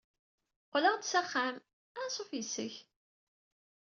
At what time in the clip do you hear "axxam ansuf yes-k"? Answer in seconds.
1.19-2.75